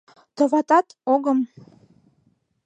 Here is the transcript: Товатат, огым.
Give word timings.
Товатат, 0.35 0.87
огым. 1.13 1.39